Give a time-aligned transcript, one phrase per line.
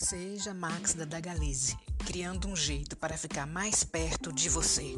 [0.00, 4.94] Seja Max da Dagalize, criando um jeito para ficar mais perto de você.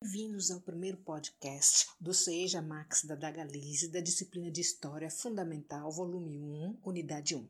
[0.00, 6.38] Bem-vindos ao primeiro podcast do Seja Max da Dagalize, da disciplina de História Fundamental, volume
[6.38, 7.48] 1, unidade 1.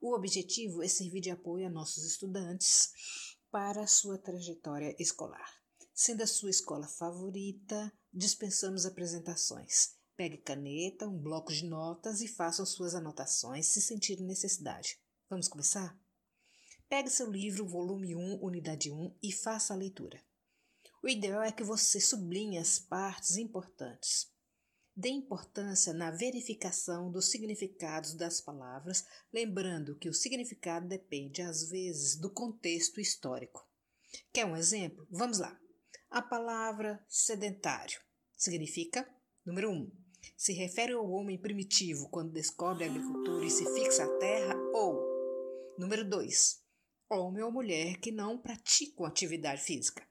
[0.00, 2.92] O objetivo é servir de apoio a nossos estudantes
[3.50, 5.61] para a sua trajetória escolar.
[5.94, 9.94] Sendo a sua escola favorita, dispensamos apresentações.
[10.16, 14.98] Pegue caneta, um bloco de notas e façam suas anotações se sentir necessidade.
[15.28, 15.98] Vamos começar?
[16.88, 20.22] Pegue seu livro, volume 1, unidade 1 e faça a leitura.
[21.02, 24.30] O ideal é que você sublinhe as partes importantes.
[24.94, 32.14] Dê importância na verificação dos significados das palavras, lembrando que o significado depende, às vezes,
[32.16, 33.66] do contexto histórico.
[34.32, 35.06] Quer um exemplo?
[35.10, 35.58] Vamos lá.
[36.12, 37.98] A palavra sedentário
[38.36, 39.08] significa,
[39.46, 39.90] número 1, um,
[40.36, 45.00] se refere ao homem primitivo quando descobre a agricultura e se fixa à terra, ou,
[45.78, 46.62] número 2,
[47.08, 50.06] homem ou mulher que não praticam atividade física.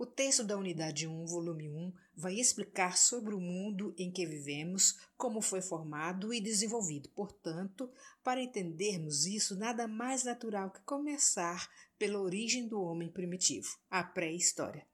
[0.00, 4.96] O texto da unidade 1, volume 1, vai explicar sobre o mundo em que vivemos,
[5.16, 7.08] como foi formado e desenvolvido.
[7.08, 7.90] Portanto,
[8.22, 11.68] para entendermos isso, nada mais natural que começar
[11.98, 14.86] pela origem do homem primitivo, a pré-história.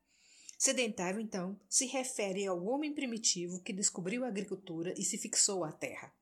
[0.56, 5.70] Sedentário, então, se refere ao homem primitivo que descobriu a agricultura e se fixou à
[5.70, 6.14] terra.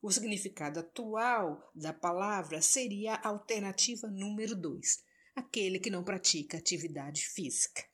[0.00, 5.04] O significado atual da palavra seria a alternativa número 2,
[5.36, 7.89] aquele que não pratica atividade física.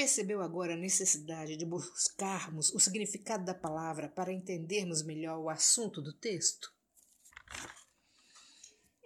[0.00, 6.00] Percebeu agora a necessidade de buscarmos o significado da palavra para entendermos melhor o assunto
[6.00, 6.72] do texto?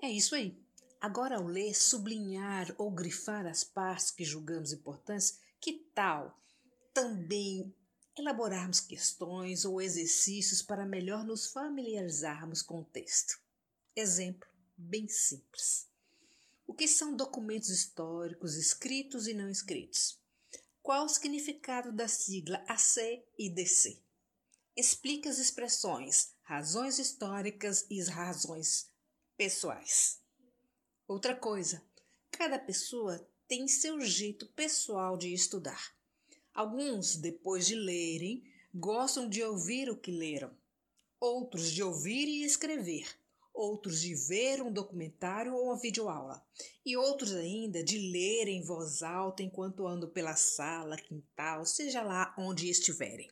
[0.00, 0.56] É isso aí.
[1.00, 6.40] Agora, ao ler, sublinhar ou grifar as partes que julgamos importantes, que tal
[6.92, 7.74] também
[8.16, 13.40] elaborarmos questões ou exercícios para melhor nos familiarizarmos com o texto?
[13.96, 15.88] Exemplo bem simples.
[16.64, 20.22] O que são documentos históricos escritos e não escritos?
[20.84, 24.02] Qual o significado da sigla AC e DC?
[24.76, 28.92] Explique as expressões razões históricas e razões
[29.34, 30.20] pessoais.
[31.08, 31.82] Outra coisa,
[32.30, 35.96] cada pessoa tem seu jeito pessoal de estudar.
[36.52, 40.54] Alguns, depois de lerem, gostam de ouvir o que leram,
[41.18, 43.08] outros de ouvir e escrever,
[43.54, 46.44] outros de ver um documentário ou uma videoaula,
[46.84, 52.34] e outros ainda de ler em voz alta enquanto andam pela sala, quintal, seja lá
[52.36, 53.30] onde estiverem.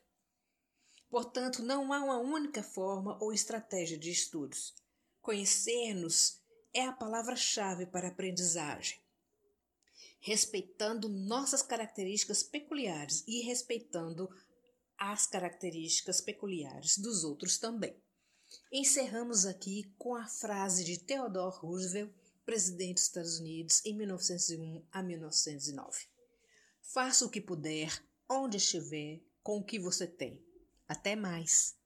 [1.10, 4.72] Portanto, não há uma única forma ou estratégia de estudos.
[5.20, 6.40] Conhecer-nos
[6.72, 9.02] é a palavra-chave para a aprendizagem
[10.22, 14.30] respeitando nossas características peculiares e respeitando
[14.96, 18.00] as características peculiares dos outros também.
[18.72, 22.12] Encerramos aqui com a frase de Theodore Roosevelt,
[22.44, 26.06] presidente dos Estados Unidos, em 1901 a 1909.
[26.80, 27.90] Faça o que puder,
[28.28, 30.44] onde estiver, com o que você tem.
[30.88, 31.76] Até mais!